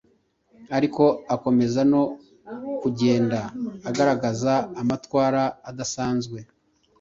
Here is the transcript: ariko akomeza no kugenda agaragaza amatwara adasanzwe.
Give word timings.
ariko 0.77 1.03
akomeza 1.35 1.81
no 1.91 2.03
kugenda 2.81 3.39
agaragaza 3.89 4.53
amatwara 4.81 5.41
adasanzwe. 5.69 6.39